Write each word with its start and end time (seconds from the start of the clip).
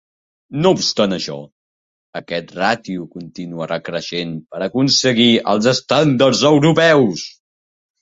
No 0.61 0.69
obstant 0.77 1.11
això, 1.17 1.35
aquest 2.21 2.49
ràtio 2.61 3.05
continuarà 3.19 3.79
creixent 3.93 4.35
per 4.55 4.63
a 4.63 4.65
aconseguir 4.73 5.31
els 5.55 5.73
estàndards 5.77 6.47
europeus. 6.57 7.33